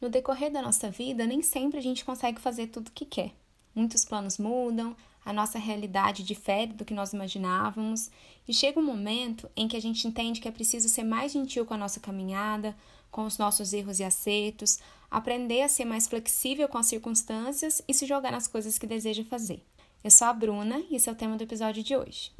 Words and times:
No 0.00 0.08
decorrer 0.10 0.50
da 0.50 0.60
nossa 0.60 0.90
vida, 0.90 1.26
nem 1.26 1.42
sempre 1.42 1.78
a 1.78 1.82
gente 1.82 2.04
consegue 2.04 2.40
fazer 2.40 2.68
tudo 2.68 2.88
o 2.88 2.92
que 2.92 3.04
quer. 3.04 3.32
Muitos 3.74 4.04
planos 4.04 4.38
mudam, 4.38 4.96
a 5.24 5.32
nossa 5.32 5.58
realidade 5.58 6.22
difere 6.22 6.72
do 6.72 6.84
que 6.84 6.94
nós 6.94 7.12
imaginávamos, 7.12 8.10
e 8.46 8.54
chega 8.54 8.78
um 8.78 8.84
momento 8.84 9.50
em 9.56 9.66
que 9.66 9.76
a 9.76 9.80
gente 9.80 10.06
entende 10.06 10.40
que 10.40 10.48
é 10.48 10.52
preciso 10.52 10.88
ser 10.88 11.02
mais 11.02 11.32
gentil 11.32 11.66
com 11.66 11.74
a 11.74 11.78
nossa 11.78 11.98
caminhada, 11.98 12.76
com 13.10 13.24
os 13.24 13.38
nossos 13.38 13.72
erros 13.72 13.98
e 13.98 14.04
acertos, 14.04 14.78
aprender 15.10 15.62
a 15.62 15.68
ser 15.68 15.84
mais 15.84 16.06
flexível 16.06 16.68
com 16.68 16.78
as 16.78 16.86
circunstâncias 16.86 17.82
e 17.88 17.94
se 17.94 18.06
jogar 18.06 18.32
nas 18.32 18.46
coisas 18.46 18.78
que 18.78 18.86
deseja 18.86 19.24
fazer. 19.24 19.64
Eu 20.04 20.10
sou 20.10 20.28
a 20.28 20.32
Bruna 20.32 20.80
e 20.90 20.96
esse 20.96 21.08
é 21.08 21.12
o 21.12 21.16
tema 21.16 21.36
do 21.36 21.42
episódio 21.42 21.82
de 21.82 21.96
hoje. 21.96 22.30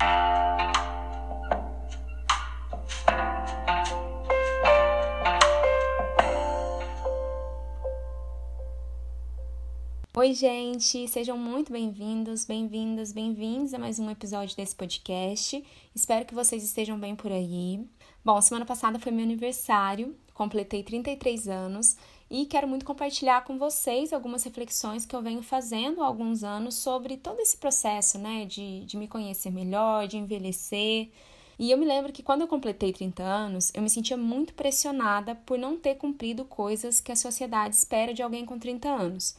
Oi, 10.18 10.32
gente! 10.32 11.06
Sejam 11.08 11.36
muito 11.36 11.70
bem-vindos, 11.70 12.46
bem-vindas, 12.46 13.12
bem-vindos 13.12 13.74
a 13.74 13.78
mais 13.78 13.98
um 13.98 14.10
episódio 14.10 14.56
desse 14.56 14.74
podcast. 14.74 15.62
Espero 15.94 16.24
que 16.24 16.34
vocês 16.34 16.64
estejam 16.64 16.98
bem 16.98 17.14
por 17.14 17.30
aí. 17.30 17.86
Bom, 18.24 18.40
semana 18.40 18.64
passada 18.64 18.98
foi 18.98 19.12
meu 19.12 19.26
aniversário, 19.26 20.16
completei 20.32 20.82
33 20.82 21.48
anos 21.48 21.98
e 22.30 22.46
quero 22.46 22.66
muito 22.66 22.86
compartilhar 22.86 23.44
com 23.44 23.58
vocês 23.58 24.10
algumas 24.10 24.42
reflexões 24.42 25.04
que 25.04 25.14
eu 25.14 25.20
venho 25.20 25.42
fazendo 25.42 26.02
há 26.02 26.06
alguns 26.06 26.42
anos 26.42 26.76
sobre 26.76 27.18
todo 27.18 27.40
esse 27.40 27.58
processo, 27.58 28.18
né, 28.18 28.46
de, 28.46 28.86
de 28.86 28.96
me 28.96 29.06
conhecer 29.06 29.50
melhor, 29.50 30.08
de 30.08 30.16
envelhecer. 30.16 31.10
E 31.58 31.70
eu 31.70 31.76
me 31.76 31.84
lembro 31.84 32.10
que 32.10 32.22
quando 32.22 32.40
eu 32.40 32.48
completei 32.48 32.90
30 32.90 33.22
anos, 33.22 33.70
eu 33.74 33.82
me 33.82 33.90
sentia 33.90 34.16
muito 34.16 34.54
pressionada 34.54 35.34
por 35.34 35.58
não 35.58 35.76
ter 35.76 35.96
cumprido 35.96 36.42
coisas 36.46 37.02
que 37.02 37.12
a 37.12 37.16
sociedade 37.16 37.74
espera 37.74 38.14
de 38.14 38.22
alguém 38.22 38.46
com 38.46 38.58
30 38.58 38.88
anos. 38.88 39.36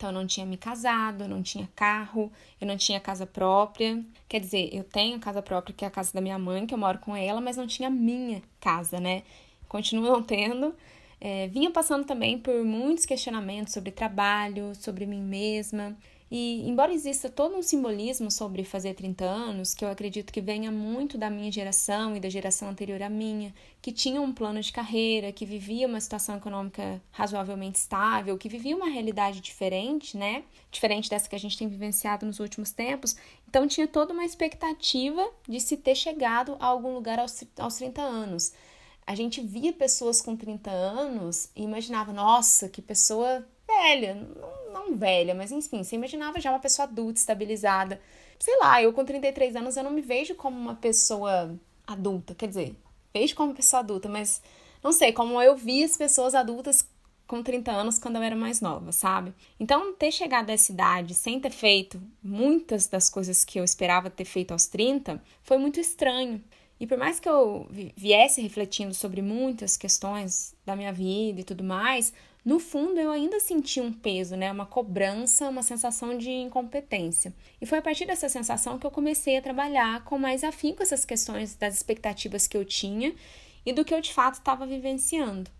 Então, 0.00 0.08
eu 0.08 0.14
não 0.14 0.26
tinha 0.26 0.46
me 0.46 0.56
casado, 0.56 1.24
eu 1.24 1.28
não 1.28 1.42
tinha 1.42 1.68
carro, 1.76 2.32
eu 2.58 2.66
não 2.66 2.74
tinha 2.74 2.98
casa 2.98 3.26
própria. 3.26 4.02
Quer 4.26 4.40
dizer, 4.40 4.70
eu 4.72 4.82
tenho 4.82 5.20
casa 5.20 5.42
própria, 5.42 5.74
que 5.74 5.84
é 5.84 5.88
a 5.88 5.90
casa 5.90 6.10
da 6.14 6.22
minha 6.22 6.38
mãe, 6.38 6.66
que 6.66 6.72
eu 6.72 6.78
moro 6.78 6.98
com 7.00 7.14
ela, 7.14 7.38
mas 7.38 7.58
não 7.58 7.66
tinha 7.66 7.90
minha 7.90 8.40
casa, 8.58 8.98
né? 8.98 9.24
Continuo 9.68 10.10
não 10.10 10.22
tendo. 10.24 10.74
É, 11.20 11.48
vinha 11.48 11.70
passando 11.70 12.06
também 12.06 12.38
por 12.38 12.64
muitos 12.64 13.04
questionamentos 13.04 13.74
sobre 13.74 13.90
trabalho, 13.90 14.74
sobre 14.74 15.04
mim 15.04 15.20
mesma. 15.20 15.94
E, 16.30 16.62
embora 16.68 16.94
exista 16.94 17.28
todo 17.28 17.56
um 17.56 17.62
simbolismo 17.62 18.30
sobre 18.30 18.62
fazer 18.62 18.94
30 18.94 19.24
anos, 19.24 19.74
que 19.74 19.84
eu 19.84 19.88
acredito 19.88 20.32
que 20.32 20.40
venha 20.40 20.70
muito 20.70 21.18
da 21.18 21.28
minha 21.28 21.50
geração 21.50 22.14
e 22.14 22.20
da 22.20 22.28
geração 22.28 22.68
anterior 22.68 23.02
à 23.02 23.08
minha, 23.08 23.52
que 23.82 23.90
tinha 23.90 24.20
um 24.20 24.32
plano 24.32 24.60
de 24.60 24.72
carreira, 24.72 25.32
que 25.32 25.44
vivia 25.44 25.88
uma 25.88 26.00
situação 26.00 26.36
econômica 26.36 27.02
razoavelmente 27.10 27.80
estável, 27.80 28.38
que 28.38 28.48
vivia 28.48 28.76
uma 28.76 28.88
realidade 28.88 29.40
diferente, 29.40 30.16
né? 30.16 30.44
Diferente 30.70 31.10
dessa 31.10 31.28
que 31.28 31.34
a 31.34 31.38
gente 31.38 31.58
tem 31.58 31.66
vivenciado 31.66 32.24
nos 32.24 32.38
últimos 32.38 32.70
tempos. 32.70 33.16
Então, 33.48 33.66
tinha 33.66 33.88
toda 33.88 34.12
uma 34.12 34.24
expectativa 34.24 35.28
de 35.48 35.60
se 35.60 35.76
ter 35.76 35.96
chegado 35.96 36.56
a 36.60 36.66
algum 36.66 36.94
lugar 36.94 37.18
aos, 37.18 37.42
aos 37.58 37.74
30 37.74 38.00
anos. 38.02 38.52
A 39.04 39.16
gente 39.16 39.40
via 39.40 39.72
pessoas 39.72 40.22
com 40.22 40.36
30 40.36 40.70
anos 40.70 41.50
e 41.56 41.64
imaginava, 41.64 42.12
nossa, 42.12 42.68
que 42.68 42.80
pessoa 42.80 43.44
velha, 43.66 44.14
não, 44.14 44.59
velha, 44.96 45.34
mas 45.34 45.52
enfim, 45.52 45.82
você 45.82 45.96
imaginava 45.96 46.40
já 46.40 46.50
uma 46.50 46.58
pessoa 46.58 46.86
adulta, 46.86 47.18
estabilizada. 47.18 48.00
Sei 48.38 48.56
lá, 48.58 48.82
eu 48.82 48.92
com 48.92 49.04
33 49.04 49.56
anos 49.56 49.76
eu 49.76 49.84
não 49.84 49.90
me 49.90 50.00
vejo 50.00 50.34
como 50.34 50.58
uma 50.58 50.74
pessoa 50.74 51.54
adulta, 51.86 52.34
quer 52.34 52.48
dizer, 52.48 52.74
vejo 53.12 53.34
como 53.34 53.54
pessoa 53.54 53.80
adulta, 53.80 54.08
mas 54.08 54.42
não 54.82 54.92
sei, 54.92 55.12
como 55.12 55.40
eu 55.42 55.56
vi 55.56 55.84
as 55.84 55.96
pessoas 55.96 56.34
adultas 56.34 56.88
com 57.26 57.42
30 57.44 57.70
anos 57.70 57.96
quando 57.96 58.16
eu 58.16 58.22
era 58.22 58.34
mais 58.34 58.60
nova, 58.60 58.90
sabe? 58.90 59.32
Então, 59.58 59.94
ter 59.94 60.10
chegado 60.10 60.50
a 60.50 60.52
essa 60.52 60.72
idade 60.72 61.14
sem 61.14 61.38
ter 61.38 61.52
feito 61.52 62.02
muitas 62.20 62.88
das 62.88 63.08
coisas 63.08 63.44
que 63.44 63.60
eu 63.60 63.62
esperava 63.62 64.10
ter 64.10 64.24
feito 64.24 64.50
aos 64.50 64.66
30 64.66 65.22
foi 65.44 65.56
muito 65.56 65.78
estranho. 65.78 66.42
E 66.80 66.88
por 66.88 66.98
mais 66.98 67.20
que 67.20 67.28
eu 67.28 67.68
viesse 67.94 68.40
refletindo 68.40 68.94
sobre 68.94 69.22
muitas 69.22 69.76
questões 69.76 70.56
da 70.66 70.74
minha 70.74 70.92
vida 70.92 71.42
e 71.42 71.44
tudo 71.44 71.62
mais, 71.62 72.12
no 72.44 72.58
fundo 72.58 72.98
eu 72.98 73.10
ainda 73.10 73.38
senti 73.38 73.80
um 73.80 73.92
peso, 73.92 74.36
né, 74.36 74.50
uma 74.50 74.64
cobrança, 74.64 75.48
uma 75.48 75.62
sensação 75.62 76.16
de 76.16 76.30
incompetência. 76.30 77.34
E 77.60 77.66
foi 77.66 77.78
a 77.78 77.82
partir 77.82 78.06
dessa 78.06 78.28
sensação 78.28 78.78
que 78.78 78.86
eu 78.86 78.90
comecei 78.90 79.36
a 79.36 79.42
trabalhar 79.42 80.04
com 80.04 80.18
mais 80.18 80.42
afinco 80.42 80.82
essas 80.82 81.04
questões 81.04 81.54
das 81.54 81.74
expectativas 81.74 82.46
que 82.46 82.56
eu 82.56 82.64
tinha 82.64 83.14
e 83.64 83.72
do 83.72 83.84
que 83.84 83.94
eu 83.94 84.00
de 84.00 84.12
fato 84.12 84.34
estava 84.34 84.66
vivenciando. 84.66 85.50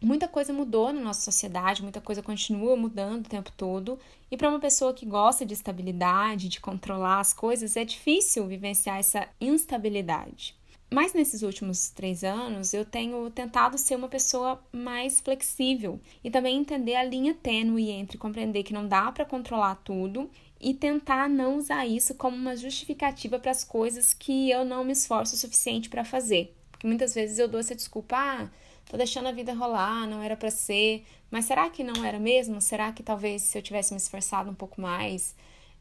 Muita 0.00 0.28
coisa 0.28 0.52
mudou 0.52 0.92
na 0.92 1.00
nossa 1.00 1.22
sociedade, 1.22 1.82
muita 1.82 2.02
coisa 2.02 2.22
continua 2.22 2.76
mudando 2.76 3.24
o 3.24 3.28
tempo 3.30 3.50
todo, 3.56 3.98
e 4.30 4.36
para 4.36 4.50
uma 4.50 4.60
pessoa 4.60 4.92
que 4.92 5.06
gosta 5.06 5.46
de 5.46 5.54
estabilidade, 5.54 6.50
de 6.50 6.60
controlar 6.60 7.20
as 7.20 7.32
coisas, 7.32 7.76
é 7.76 7.84
difícil 7.84 8.46
vivenciar 8.46 8.98
essa 8.98 9.26
instabilidade. 9.40 10.54
Mas 10.88 11.12
nesses 11.12 11.42
últimos 11.42 11.90
três 11.90 12.22
anos 12.22 12.72
eu 12.72 12.84
tenho 12.84 13.28
tentado 13.30 13.76
ser 13.76 13.96
uma 13.96 14.08
pessoa 14.08 14.62
mais 14.72 15.20
flexível 15.20 16.00
e 16.22 16.30
também 16.30 16.56
entender 16.56 16.94
a 16.94 17.02
linha 17.02 17.34
tênue 17.34 17.90
entre 17.90 18.16
compreender 18.16 18.62
que 18.62 18.72
não 18.72 18.86
dá 18.86 19.10
para 19.10 19.24
controlar 19.24 19.76
tudo 19.76 20.30
e 20.60 20.72
tentar 20.72 21.28
não 21.28 21.56
usar 21.56 21.86
isso 21.86 22.14
como 22.14 22.36
uma 22.36 22.56
justificativa 22.56 23.38
para 23.38 23.50
as 23.50 23.64
coisas 23.64 24.14
que 24.14 24.50
eu 24.50 24.64
não 24.64 24.84
me 24.84 24.92
esforço 24.92 25.34
o 25.34 25.38
suficiente 25.38 25.88
para 25.88 26.04
fazer. 26.04 26.56
Porque 26.70 26.86
muitas 26.86 27.14
vezes 27.14 27.38
eu 27.38 27.48
dou 27.48 27.60
essa 27.60 27.74
desculpa, 27.74 28.16
ah, 28.16 28.50
tô 28.88 28.96
deixando 28.96 29.26
a 29.26 29.32
vida 29.32 29.52
rolar, 29.52 30.06
não 30.06 30.22
era 30.22 30.36
para 30.36 30.50
ser. 30.50 31.04
Mas 31.30 31.46
será 31.46 31.68
que 31.68 31.82
não 31.82 32.04
era 32.04 32.18
mesmo? 32.18 32.60
Será 32.60 32.92
que 32.92 33.02
talvez 33.02 33.42
se 33.42 33.58
eu 33.58 33.62
tivesse 33.62 33.92
me 33.92 33.98
esforçado 33.98 34.50
um 34.50 34.54
pouco 34.54 34.80
mais, 34.80 35.34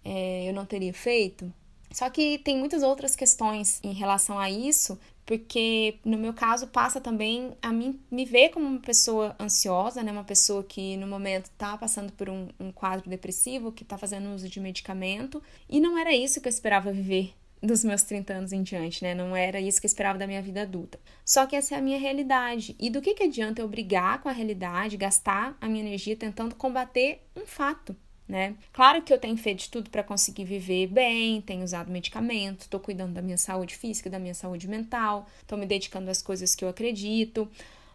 é, 0.04 0.50
eu 0.50 0.54
não 0.54 0.66
teria 0.66 0.94
feito? 0.94 1.54
Só 1.96 2.10
que 2.10 2.40
tem 2.40 2.58
muitas 2.58 2.84
outras 2.84 3.16
questões 3.16 3.80
em 3.82 3.94
relação 3.94 4.38
a 4.38 4.50
isso, 4.50 5.00
porque 5.26 5.98
no 6.04 6.18
meu 6.18 6.34
caso 6.34 6.68
passa 6.68 7.00
também 7.00 7.54
a 7.62 7.72
mim, 7.72 7.98
me 8.12 8.26
ver 8.26 8.50
como 8.50 8.68
uma 8.68 8.82
pessoa 8.82 9.34
ansiosa, 9.40 10.04
né? 10.04 10.12
Uma 10.12 10.26
pessoa 10.26 10.62
que 10.62 10.98
no 10.98 11.08
momento 11.08 11.46
está 11.46 11.78
passando 11.78 12.12
por 12.12 12.28
um, 12.30 12.50
um 12.60 12.70
quadro 12.70 13.10
depressivo, 13.10 13.72
que 13.72 13.84
está 13.84 13.98
fazendo 13.98 14.28
uso 14.36 14.50
de 14.50 14.60
medicamento, 14.60 15.42
e 15.70 15.80
não 15.80 15.98
era 15.98 16.14
isso 16.14 16.42
que 16.42 16.50
eu 16.50 16.52
esperava 16.52 16.92
viver 16.92 17.34
dos 17.64 17.86
meus 17.86 18.04
30 18.04 18.34
anos 18.34 18.52
em 18.52 18.62
diante, 18.62 19.02
né? 19.02 19.16
Não 19.16 19.34
era 19.34 19.62
isso 19.62 19.80
que 19.80 19.86
eu 19.86 19.90
esperava 19.90 20.20
da 20.20 20.28
minha 20.28 20.42
vida 20.42 20.64
adulta. 20.64 21.00
Só 21.24 21.46
que 21.46 21.56
essa 21.56 21.76
é 21.76 21.78
a 21.78 21.82
minha 21.82 21.98
realidade. 21.98 22.76
E 22.78 22.90
do 22.90 23.02
que, 23.02 23.14
que 23.14 23.24
adianta 23.24 23.62
eu 23.62 23.70
brigar 23.70 24.22
com 24.22 24.28
a 24.28 24.34
realidade, 24.34 24.98
gastar 24.98 25.58
a 25.62 25.70
minha 25.70 25.86
energia 25.86 26.18
tentando 26.18 26.56
combater 26.56 27.22
um 27.38 27.46
fato? 27.46 27.96
Né? 28.28 28.56
Claro 28.74 29.02
que 29.02 29.14
eu 29.14 29.20
tenho 29.20 29.38
feito 29.38 29.70
tudo 29.70 29.90
para 29.90 30.04
conseguir 30.04 30.46
viver 30.46 30.88
bem, 30.88 31.42
tenho 31.42 31.64
usado 31.64 31.92
medicamento, 31.92 32.62
estou 32.62 32.80
cuidando 32.80 33.14
da 33.14 33.22
minha 33.22 33.38
saúde 33.38 33.76
física, 33.76 34.10
da 34.10 34.20
minha 34.20 34.34
saúde 34.34 34.68
mental, 34.68 35.28
estou 35.42 35.58
me 35.58 35.66
dedicando 35.66 36.10
às 36.10 36.22
coisas 36.22 36.56
que 36.56 36.66
eu 36.66 36.70
acredito, 36.70 37.48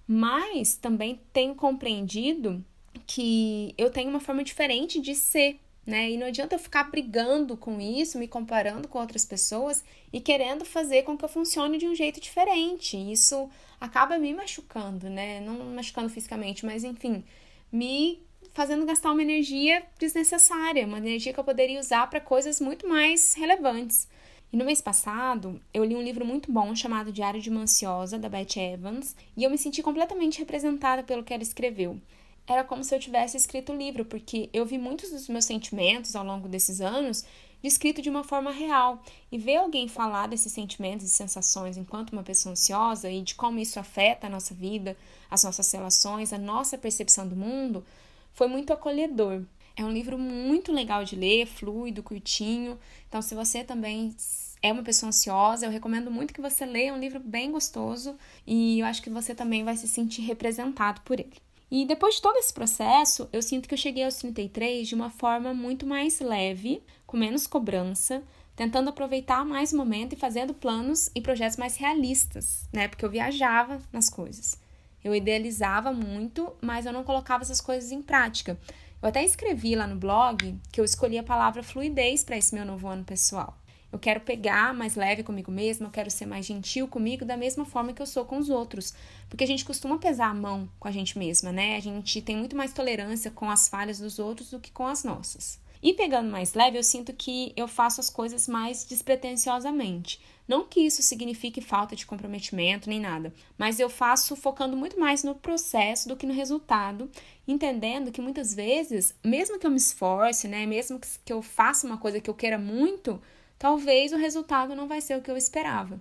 mas 0.07 0.77
também 0.77 1.21
tenho 1.33 1.55
compreendido 1.55 2.65
que 3.07 3.75
eu 3.77 3.91
tenho 3.91 4.09
uma 4.09 4.21
forma 4.21 4.45
diferente 4.45 5.01
de 5.01 5.15
ser, 5.15 5.59
né? 5.85 6.11
E 6.11 6.17
não 6.17 6.27
adianta 6.27 6.55
eu 6.55 6.59
ficar 6.59 6.85
brigando 6.85 7.57
com 7.57 7.81
isso, 7.81 8.19
me 8.19 8.29
comparando 8.29 8.87
com 8.87 8.99
outras 8.99 9.25
pessoas 9.25 9.83
e 10.13 10.21
querendo 10.21 10.65
fazer 10.65 11.03
com 11.03 11.17
que 11.17 11.25
eu 11.25 11.29
funcione 11.29 11.79
de 11.79 11.87
um 11.87 11.95
jeito 11.95 12.21
diferente. 12.21 12.97
Isso 12.97 13.49
acaba 13.81 14.19
me 14.19 14.33
machucando, 14.33 15.09
né? 15.09 15.41
Não 15.41 15.55
machucando 15.75 16.09
fisicamente, 16.09 16.65
mas 16.65 16.85
enfim, 16.85 17.25
me 17.73 18.21
fazendo 18.53 18.87
gastar 18.87 19.13
uma 19.13 19.23
energia 19.23 19.83
desnecessária, 19.99 20.87
uma 20.87 20.99
energia 20.99 21.33
que 21.33 21.41
eu 21.41 21.45
poderia 21.45 21.81
usar 21.81 22.09
para 22.09 22.21
coisas 22.21 22.61
muito 22.61 22.89
mais 22.89 23.35
relevantes. 23.35 24.09
E 24.53 24.57
no 24.57 24.65
mês 24.65 24.81
passado, 24.81 25.61
eu 25.73 25.85
li 25.85 25.95
um 25.95 26.03
livro 26.03 26.25
muito 26.25 26.51
bom 26.51 26.75
chamado 26.75 27.13
Diário 27.13 27.41
de 27.41 27.51
uma 27.51 27.63
Ansiosa, 27.63 28.19
da 28.19 28.29
Beth 28.29 28.57
Evans, 28.57 29.15
e 29.37 29.45
eu 29.45 29.51
me 29.51 29.57
senti 29.57 29.83
completamente 29.83 30.41
representada 30.41 31.03
pelo 31.05 31.23
que 31.23 31.33
ela 31.33 31.43
escreveu. 31.43 32.01
Era 32.49 32.65
como 32.65 32.83
se 32.83 32.93
eu 32.93 32.99
tivesse 32.99 33.37
escrito 33.37 33.73
o 33.73 33.77
livro, 33.77 34.05
porque 34.05 34.51
eu 34.53 34.67
vi 34.67 34.77
muitos 34.77 35.11
dos 35.11 35.29
meus 35.29 35.45
sentimentos 35.45 36.17
ao 36.17 36.25
longo 36.25 36.49
desses 36.49 36.81
anos 36.81 37.25
descrito 37.63 38.03
de 38.03 38.11
uma 38.11 38.25
forma 38.25 38.51
real. 38.51 39.03
E 39.31 39.39
ver 39.39 39.57
alguém 39.57 39.87
falar 39.87 40.27
desses 40.27 40.53
sentimentos 40.53 41.07
e 41.07 41.11
sensações 41.11 41.77
enquanto 41.77 42.11
uma 42.11 42.23
pessoa 42.23 42.53
ansiosa 42.53 43.11
e 43.11 43.23
de 43.23 43.35
como 43.35 43.59
isso 43.59 43.79
afeta 43.79 44.27
a 44.27 44.31
nossa 44.31 44.55
vida, 44.55 44.97
as 45.31 45.45
nossas 45.45 45.71
relações, 45.71 46.33
a 46.33 46.39
nossa 46.39 46.77
percepção 46.77 47.29
do 47.29 47.37
mundo, 47.37 47.85
foi 48.33 48.49
muito 48.49 48.73
acolhedor. 48.73 49.43
É 49.77 49.85
um 49.85 49.91
livro 49.91 50.19
muito 50.19 50.73
legal 50.73 51.05
de 51.05 51.17
ler, 51.17 51.47
fluido, 51.47 52.03
curtinho. 52.03 52.79
Então, 53.09 53.23
se 53.23 53.35
você 53.35 53.65
também 53.65 54.15
é 54.63 54.73
uma 54.73 54.83
pessoa 54.83 55.09
ansiosa, 55.09 55.65
eu 55.65 55.71
recomendo 55.71 56.11
muito 56.11 56.35
que 56.35 56.41
você 56.41 56.67
leia. 56.67 56.91
É 56.91 56.93
um 56.93 56.99
livro 56.99 57.21
bem 57.21 57.51
gostoso 57.51 58.17
e 58.47 58.81
eu 58.81 58.87
acho 58.87 59.03
que 59.03 59.11
você 59.11 59.35
também 59.35 59.65
vai 59.65 59.77
se 59.77 59.89
sentir 59.89 60.23
representado 60.23 61.01
por 61.03 61.19
ele. 61.19 61.37
E 61.71 61.87
depois 61.87 62.17
de 62.17 62.23
todo 62.23 62.37
esse 62.37 62.53
processo, 62.53 63.29
eu 63.33 63.41
sinto 63.41 63.69
que 63.69 63.75
eu 63.75 63.79
cheguei 63.79 64.05
aos 64.05 64.17
33 64.17 64.89
de 64.89 64.95
uma 64.95 65.09
forma 65.09 65.55
muito 65.55 65.87
mais 65.87 66.21
leve, 66.21 66.83
com 67.07 67.17
menos 67.17 67.47
cobrança, 67.47 68.25
tentando 68.57 68.91
aproveitar 68.91 69.45
mais 69.45 69.73
o 69.73 69.77
momento 69.77 70.13
e 70.13 70.19
fazendo 70.19 70.53
planos 70.53 71.11
e 71.15 71.21
projetos 71.21 71.57
mais 71.57 71.77
realistas, 71.77 72.69
né? 72.73 72.89
Porque 72.89 73.05
eu 73.05 73.11
viajava 73.11 73.81
nas 73.93 74.11
coisas. 74.11 74.59
Eu 75.03 75.15
idealizava 75.15 75.93
muito, 75.93 76.53
mas 76.61 76.87
eu 76.87 76.93
não 76.93 77.05
colocava 77.05 77.43
essas 77.43 77.61
coisas 77.61 77.91
em 77.91 78.03
prática. 78.03 78.59
Eu 79.03 79.09
até 79.09 79.25
escrevi 79.25 79.75
lá 79.75 79.87
no 79.87 79.97
blog 79.97 80.59
que 80.71 80.81
eu 80.81 80.85
escolhi 80.85 81.17
a 81.17 81.23
palavra 81.23 81.63
fluidez 81.63 82.23
para 82.23 82.37
esse 82.37 82.55
meu 82.55 82.67
novo 82.67 82.87
ano 82.87 83.05
pessoal. 83.05 83.57
Eu 83.93 83.99
quero 83.99 84.21
pegar 84.21 84.73
mais 84.73 84.95
leve 84.95 85.23
comigo 85.25 85.51
mesma, 85.51 85.87
eu 85.87 85.91
quero 85.91 86.11
ser 86.11 86.27
mais 86.27 86.47
gentil 86.47 86.87
comigo 86.87 87.25
da 87.25 87.37
mesma 87.37 87.65
forma 87.65 87.93
que 87.93 88.01
eu 88.01 88.07
sou 88.07 88.25
com 88.25 88.39
os 88.39 88.49
outros. 88.49 88.95
Porque 89.29 89.43
a 89.43 89.47
gente 89.47 89.65
costuma 89.65 89.99
pesar 89.99 90.29
a 90.29 90.35
mão 90.35 90.69
com 90.79 90.87
a 90.87 90.93
gente 90.93 91.19
mesma, 91.19 91.51
né? 91.51 91.77
A 91.77 91.81
gente 91.81 92.23
tem 92.23 92.37
muito 92.37 92.55
mais 92.55 92.73
tolerância 92.73 93.31
com 93.31 93.51
as 93.51 93.69
falhas 93.69 93.99
dos 93.99 94.19
outros 94.19 94.51
do 94.51 94.61
que 94.61 94.71
com 94.71 94.87
as 94.87 95.03
nossas. 95.03 95.59
E 95.83 95.95
pegando 95.95 96.31
mais 96.31 96.53
leve, 96.53 96.77
eu 96.77 96.83
sinto 96.83 97.13
que 97.13 97.53
eu 97.57 97.67
faço 97.67 98.01
as 98.01 98.11
coisas 98.11 98.47
mais 98.47 98.85
despretensiosamente. 98.85 100.21
Não 100.47 100.67
que 100.67 100.81
isso 100.81 101.01
signifique 101.01 101.61
falta 101.61 101.97
de 101.97 102.05
comprometimento 102.05 102.89
nem 102.89 103.01
nada, 103.01 103.33
mas 103.57 103.79
eu 103.79 103.89
faço 103.89 104.35
focando 104.35 104.77
muito 104.77 104.99
mais 104.99 105.23
no 105.23 105.35
processo 105.35 106.09
do 106.09 106.17
que 106.17 106.27
no 106.27 106.35
resultado, 106.35 107.09
entendendo 107.47 108.11
que 108.11 108.21
muitas 108.21 108.53
vezes, 108.53 109.15
mesmo 109.25 109.59
que 109.59 109.67
eu 109.67 109.71
me 109.71 109.77
esforce, 109.77 110.49
né, 110.49 110.67
mesmo 110.67 111.01
que 111.25 111.33
eu 111.33 111.41
faça 111.41 111.87
uma 111.87 111.99
coisa 111.99 112.21
que 112.21 112.29
eu 112.29 112.35
queira 112.35 112.59
muito, 112.59 113.23
talvez 113.59 114.13
o 114.13 114.17
resultado 114.17 114.75
não 114.75 114.89
vai 114.89 115.01
ser 115.01 115.17
o 115.17 115.23
que 115.23 115.31
eu 115.31 115.37
esperava. 115.37 116.01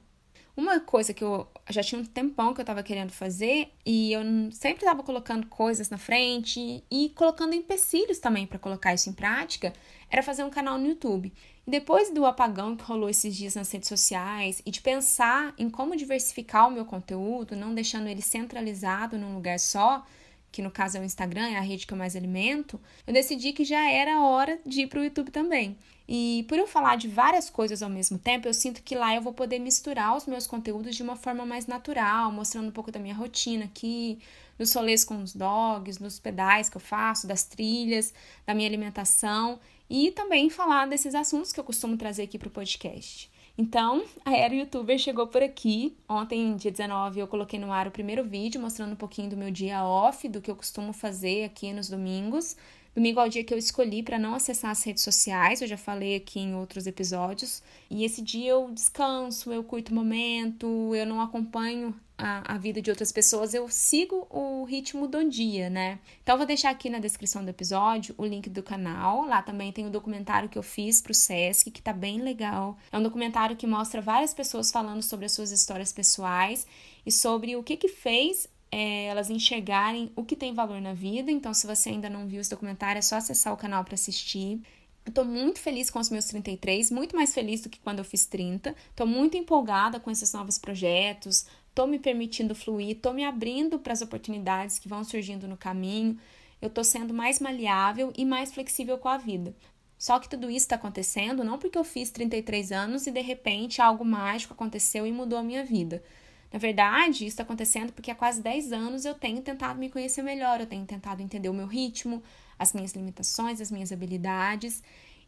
Uma 0.56 0.80
coisa 0.80 1.14
que 1.14 1.24
eu 1.24 1.48
já 1.70 1.82
tinha 1.82 2.02
um 2.02 2.06
tempão 2.06 2.54
que 2.54 2.60
eu 2.60 2.64
estava 2.64 2.84
querendo 2.84 3.12
fazer 3.12 3.72
e 3.86 4.12
eu 4.12 4.22
sempre 4.52 4.84
estava 4.84 5.02
colocando 5.04 5.48
coisas 5.48 5.90
na 5.90 5.98
frente 5.98 6.84
e 6.92 7.10
colocando 7.16 7.54
empecilhos 7.54 8.20
também 8.20 8.46
para 8.46 8.60
colocar 8.60 8.94
isso 8.94 9.10
em 9.10 9.14
prática, 9.14 9.72
era 10.10 10.22
fazer 10.22 10.44
um 10.44 10.50
canal 10.50 10.78
no 10.78 10.88
YouTube. 10.88 11.32
E 11.66 11.72
depois 11.72 12.12
do 12.12 12.26
apagão 12.26 12.76
que 12.76 12.84
rolou 12.84 13.10
esses 13.10 13.36
dias 13.36 13.56
nas 13.56 13.72
redes 13.72 13.88
sociais 13.88 14.62
e 14.66 14.72
de 14.72 14.82
pensar 14.82 15.54
em 15.58 15.70
como 15.70 15.96
diversificar 15.96 16.68
o 16.68 16.72
meu 16.72 16.84
conteúdo, 16.84 17.56
não 17.56 17.74
deixando 17.74 18.08
ele 18.08 18.22
centralizado 18.22 19.18
num 19.18 19.36
lugar 19.36 19.60
só, 19.60 20.06
que 20.52 20.62
no 20.62 20.72
caso 20.72 20.98
é 20.98 21.00
o 21.00 21.04
Instagram, 21.04 21.48
é 21.48 21.58
a 21.58 21.62
rede 21.62 21.86
que 21.86 21.94
eu 21.94 21.98
mais 21.98 22.16
alimento, 22.16 22.80
eu 23.06 23.14
decidi 23.14 23.54
que 23.54 23.64
já 23.64 23.90
era 23.90 24.22
hora 24.22 24.60
de 24.66 24.82
ir 24.82 24.88
para 24.88 25.00
o 25.00 25.04
YouTube 25.04 25.32
também. 25.32 25.78
E 26.12 26.44
por 26.50 26.58
eu 26.58 26.66
falar 26.66 26.96
de 26.96 27.08
várias 27.08 27.52
coisas 27.52 27.84
ao 27.84 27.90
mesmo 27.90 28.18
tempo, 28.18 28.48
eu 28.48 28.54
sinto 28.54 28.82
que 28.82 28.96
lá 28.96 29.14
eu 29.14 29.22
vou 29.22 29.32
poder 29.32 29.60
misturar 29.60 30.18
os 30.18 30.26
meus 30.26 30.48
conteúdos 30.48 30.96
de 30.96 31.04
uma 31.04 31.16
forma 31.16 31.46
mais 31.46 31.68
natural, 31.68 32.32
mostrando 32.32 32.70
um 32.70 32.72
pouco 32.72 32.92
da 32.92 33.00
minha 33.00 33.14
rotina 33.14 33.66
aqui, 33.66 34.18
nos 34.58 34.74
rolês 34.74 35.06
com 35.06 35.22
os 35.22 35.36
dogs, 35.36 36.02
nos 36.02 36.20
pedais 36.20 36.68
que 36.68 36.78
eu 36.78 36.82
faço, 36.82 37.28
das 37.28 37.44
trilhas, 37.44 38.12
da 38.44 38.56
minha 38.56 38.68
alimentação 38.68 39.60
e 39.88 40.10
também 40.10 40.50
falar 40.50 40.88
desses 40.88 41.14
assuntos 41.14 41.54
que 41.54 41.60
eu 41.60 41.64
costumo 41.64 41.96
trazer 41.96 42.24
aqui 42.24 42.40
para 42.40 42.48
o 42.48 42.52
podcast. 42.52 43.30
Então, 43.56 44.04
a 44.26 44.36
Era 44.36 44.56
Youtuber 44.56 44.98
chegou 44.98 45.28
por 45.28 45.44
aqui. 45.44 45.96
Ontem, 46.08 46.56
dia 46.56 46.72
19, 46.72 47.20
eu 47.20 47.28
coloquei 47.28 47.60
no 47.60 47.72
ar 47.72 47.88
o 47.88 47.92
primeiro 47.92 48.24
vídeo 48.24 48.60
mostrando 48.60 48.94
um 48.94 48.96
pouquinho 48.96 49.30
do 49.30 49.38
meu 49.38 49.52
dia 49.52 49.84
off, 49.84 50.28
do 50.28 50.42
que 50.42 50.50
eu 50.50 50.56
costumo 50.56 50.92
fazer 50.92 51.44
aqui 51.44 51.72
nos 51.72 51.88
domingos. 51.88 52.56
Domingo 52.96 53.20
é 53.20 53.26
o 53.26 53.30
dia 53.30 53.44
que 53.44 53.54
eu 53.54 53.58
escolhi 53.58 54.02
para 54.02 54.18
não 54.18 54.34
acessar 54.34 54.72
as 54.72 54.84
redes 54.84 55.04
sociais, 55.04 55.62
eu 55.62 55.68
já 55.68 55.78
falei 55.78 56.16
aqui 56.16 56.40
em 56.40 56.56
outros 56.56 56.88
episódios. 56.88 57.62
E 57.90 58.04
esse 58.04 58.22
dia 58.22 58.52
eu 58.52 58.72
descanso, 58.72 59.54
eu 59.54 59.64
curto 59.64 59.92
o 59.92 59.96
momento, 59.96 60.94
eu 60.96 61.06
não 61.06 61.22
acompanho 61.22 61.96
a, 62.18 62.56
a 62.56 62.58
vida 62.58 62.82
de 62.82 62.90
outras 62.90 63.12
pessoas, 63.12 63.54
eu 63.54 63.70
sigo 63.70 64.28
o 64.30 64.66
ritmo 64.66 65.08
do 65.08 65.24
dia, 65.24 65.70
né? 65.70 66.00
Então, 66.22 66.38
vou 66.38 66.46
deixar 66.46 66.70
aqui 66.70 66.90
na 66.90 67.00
descrição 67.00 67.44
do 67.44 67.50
episódio 67.50 68.14
o 68.18 68.26
link 68.26 68.50
do 68.50 68.62
canal. 68.62 69.26
Lá 69.26 69.42
também 69.42 69.72
tem 69.72 69.88
o 69.88 69.90
documentário 69.90 70.50
que 70.50 70.58
eu 70.58 70.64
fiz 70.64 71.02
pro 71.02 71.14
Sesc, 71.14 71.72
que 71.72 71.82
tá 71.82 71.94
bem 71.94 72.22
legal. 72.22 72.78
É 72.92 72.98
um 72.98 73.04
documentário 73.04 73.56
que 73.56 73.66
mostra 73.66 74.02
várias 74.02 74.34
pessoas 74.34 74.72
falando 74.72 75.02
sobre 75.02 75.26
as 75.26 75.32
suas 75.32 75.52
histórias 75.52 75.94
pessoais 75.94 76.68
e 77.06 77.12
sobre 77.12 77.56
o 77.56 77.64
que 77.64 77.78
que 77.78 77.88
fez 77.88 78.48
é, 78.72 79.06
elas 79.06 79.30
enxergarem 79.30 80.12
o 80.16 80.24
que 80.24 80.36
tem 80.36 80.54
valor 80.54 80.82
na 80.82 80.94
vida. 80.94 81.32
Então, 81.32 81.54
se 81.54 81.66
você 81.66 81.90
ainda 81.90 82.10
não 82.10 82.28
viu 82.28 82.42
esse 82.42 82.50
documentário, 82.50 83.00
é 83.00 83.02
só 83.02 83.16
acessar 83.16 83.54
o 83.54 83.58
canal 83.58 83.84
para 83.84 83.96
assistir. 83.96 84.62
Eu 85.06 85.12
tô 85.12 85.24
muito 85.24 85.60
feliz 85.60 85.90
com 85.90 86.00
os 86.00 86.10
meus 86.10 86.26
33, 86.26 86.92
muito 86.92 87.16
mais 87.16 87.34
feliz 87.34 87.62
do 87.62 87.70
que 87.70 87.80
quando 87.80 88.00
eu 88.00 88.06
fiz 88.06 88.26
30. 88.26 88.76
Tô 88.96 89.06
muito 89.06 89.38
empolgada 89.38 90.00
com 90.00 90.12
esses 90.12 90.32
novos 90.34 90.60
projetos, 90.60 91.48
tô 91.74 91.88
me 91.88 91.98
permitindo 91.98 92.54
fluir, 92.54 93.00
tô 93.00 93.12
me 93.12 93.24
abrindo 93.24 93.80
para 93.80 93.94
as 93.94 94.02
oportunidades 94.02 94.78
que 94.78 94.88
vão 94.88 95.04
surgindo 95.04 95.48
no 95.48 95.58
caminho. 95.58 96.18
Eu 96.62 96.70
tô 96.70 96.84
sendo 96.84 97.14
mais 97.14 97.40
maleável 97.40 98.14
e 98.16 98.26
mais 98.26 98.52
flexível 98.52 98.98
com 98.98 99.08
a 99.08 99.18
vida. 99.18 99.56
Só 99.98 100.20
que 100.20 100.30
tudo 100.30 100.50
isso 100.50 100.66
está 100.66 100.76
acontecendo 100.76 101.44
não 101.44 101.58
porque 101.58 101.78
eu 101.78 101.84
fiz 101.84 102.12
33 102.12 102.72
anos 102.72 103.08
e 103.08 103.12
de 103.12 103.22
repente 103.22 103.82
algo 103.82 104.06
mágico 104.06 104.54
aconteceu 104.54 105.08
e 105.08 105.12
mudou 105.12 105.40
a 105.40 105.44
minha 105.44 105.64
vida. 105.64 106.04
Na 106.52 106.58
verdade, 106.58 107.26
isso 107.26 107.34
está 107.34 107.44
acontecendo 107.44 107.94
porque 107.94 108.10
há 108.10 108.16
quase 108.16 108.42
10 108.42 108.72
anos 108.72 109.06
eu 109.06 109.14
tenho 109.14 109.42
tentado 109.42 109.80
me 109.80 109.90
conhecer 109.90 110.24
melhor, 110.24 110.60
eu 110.60 110.66
tenho 110.66 110.86
tentado 110.86 111.22
entender 111.22 111.48
o 111.48 111.54
meu 111.54 111.68
ritmo, 111.68 112.24
as 112.58 112.74
minhas 112.74 112.94
limitações, 112.94 113.62
as 113.62 113.70
minhas 113.70 113.92
habilidades. 113.92 114.82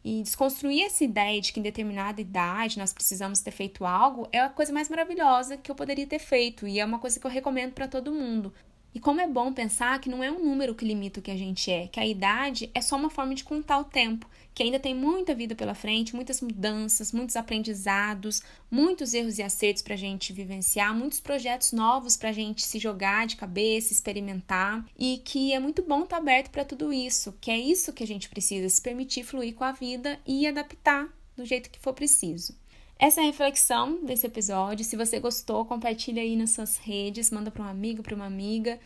E 0.04 0.20
desconstruir 0.20 0.82
essa 0.82 1.04
ideia 1.04 1.40
de 1.40 1.52
que 1.52 1.60
em 1.60 1.62
determinada 1.62 2.20
idade 2.20 2.76
nós 2.76 2.92
precisamos 2.92 3.40
ter 3.40 3.52
feito 3.52 3.84
algo 3.84 4.28
é 4.32 4.40
a 4.40 4.48
coisa 4.48 4.72
mais 4.72 4.88
maravilhosa 4.88 5.56
que 5.56 5.70
eu 5.70 5.76
poderia 5.76 6.06
ter 6.06 6.18
feito 6.18 6.66
e 6.66 6.80
é 6.80 6.84
uma 6.84 6.98
coisa 6.98 7.20
que 7.20 7.26
eu 7.26 7.30
recomendo 7.30 7.72
para 7.72 7.86
todo 7.86 8.12
mundo. 8.12 8.52
E 8.94 9.00
como 9.00 9.20
é 9.20 9.26
bom 9.26 9.52
pensar 9.52 9.98
que 10.00 10.10
não 10.10 10.22
é 10.22 10.30
um 10.30 10.44
número 10.44 10.74
que 10.74 10.84
limita 10.84 11.18
o 11.18 11.22
que 11.22 11.30
a 11.30 11.36
gente 11.36 11.70
é, 11.70 11.86
que 11.86 11.98
a 11.98 12.06
idade 12.06 12.70
é 12.74 12.80
só 12.80 12.96
uma 12.96 13.08
forma 13.08 13.34
de 13.34 13.42
contar 13.42 13.78
o 13.78 13.84
tempo, 13.84 14.28
que 14.54 14.62
ainda 14.62 14.78
tem 14.78 14.94
muita 14.94 15.34
vida 15.34 15.54
pela 15.54 15.74
frente, 15.74 16.14
muitas 16.14 16.42
mudanças, 16.42 17.10
muitos 17.10 17.36
aprendizados, 17.36 18.42
muitos 18.70 19.14
erros 19.14 19.38
e 19.38 19.42
acertos 19.42 19.82
para 19.82 19.94
a 19.94 19.98
gente 19.98 20.32
vivenciar, 20.32 20.94
muitos 20.94 21.20
projetos 21.20 21.72
novos 21.72 22.18
para 22.18 22.28
a 22.28 22.32
gente 22.32 22.62
se 22.62 22.78
jogar 22.78 23.26
de 23.26 23.36
cabeça, 23.36 23.92
experimentar, 23.92 24.84
e 24.98 25.22
que 25.24 25.54
é 25.54 25.58
muito 25.58 25.82
bom 25.82 26.02
estar 26.02 26.16
tá 26.16 26.22
aberto 26.22 26.50
para 26.50 26.64
tudo 26.64 26.92
isso, 26.92 27.34
que 27.40 27.50
é 27.50 27.58
isso 27.58 27.94
que 27.94 28.04
a 28.04 28.06
gente 28.06 28.28
precisa, 28.28 28.68
se 28.68 28.82
permitir 28.82 29.24
fluir 29.24 29.54
com 29.54 29.64
a 29.64 29.72
vida 29.72 30.20
e 30.26 30.46
adaptar 30.46 31.08
do 31.34 31.46
jeito 31.46 31.70
que 31.70 31.80
for 31.80 31.94
preciso. 31.94 32.61
Essa 33.02 33.20
é 33.20 33.24
a 33.24 33.26
reflexão 33.26 33.98
desse 34.04 34.28
episódio. 34.28 34.84
Se 34.84 34.94
você 34.94 35.18
gostou, 35.18 35.64
compartilha 35.64 36.22
aí 36.22 36.36
nas 36.36 36.50
suas 36.50 36.76
redes, 36.76 37.32
manda 37.32 37.50
para 37.50 37.64
um 37.64 37.66
amigo, 37.66 38.00
para 38.00 38.14
uma 38.14 38.26
amiga. 38.26 38.78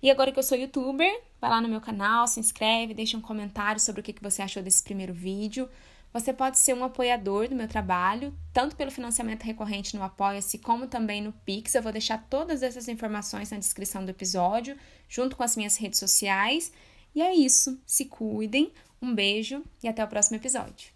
E 0.00 0.08
agora 0.12 0.30
que 0.30 0.38
eu 0.38 0.44
sou 0.44 0.56
youtuber, 0.56 1.12
vai 1.40 1.50
lá 1.50 1.60
no 1.60 1.68
meu 1.68 1.80
canal, 1.80 2.28
se 2.28 2.38
inscreve, 2.38 2.94
deixa 2.94 3.16
um 3.16 3.20
comentário 3.20 3.80
sobre 3.80 4.00
o 4.00 4.04
que 4.04 4.14
você 4.22 4.42
achou 4.42 4.62
desse 4.62 4.80
primeiro 4.80 5.12
vídeo. 5.12 5.68
Você 6.12 6.32
pode 6.32 6.60
ser 6.60 6.72
um 6.72 6.84
apoiador 6.84 7.48
do 7.48 7.56
meu 7.56 7.66
trabalho, 7.66 8.32
tanto 8.52 8.76
pelo 8.76 8.92
financiamento 8.92 9.42
recorrente 9.42 9.96
no 9.96 10.04
Apoia-se, 10.04 10.58
como 10.58 10.86
também 10.86 11.20
no 11.20 11.32
Pix. 11.32 11.74
Eu 11.74 11.82
vou 11.82 11.90
deixar 11.90 12.18
todas 12.30 12.62
essas 12.62 12.86
informações 12.86 13.50
na 13.50 13.58
descrição 13.58 14.04
do 14.04 14.10
episódio, 14.12 14.78
junto 15.08 15.34
com 15.34 15.42
as 15.42 15.56
minhas 15.56 15.76
redes 15.76 15.98
sociais. 15.98 16.72
E 17.12 17.20
é 17.20 17.34
isso. 17.34 17.76
Se 17.84 18.04
cuidem, 18.04 18.72
um 19.02 19.12
beijo 19.12 19.64
e 19.82 19.88
até 19.88 20.04
o 20.04 20.06
próximo 20.06 20.36
episódio. 20.36 20.94